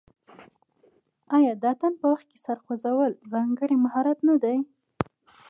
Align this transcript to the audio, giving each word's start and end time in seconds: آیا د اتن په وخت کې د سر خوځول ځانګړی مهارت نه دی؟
آیا 1.37 1.53
د 1.61 1.63
اتن 1.73 1.93
په 2.01 2.05
وخت 2.11 2.25
کې 2.29 2.37
د 2.39 2.43
سر 2.45 2.57
خوځول 2.63 3.11
ځانګړی 3.31 3.75
مهارت 3.85 4.19
نه 4.29 4.35
دی؟ 4.43 4.57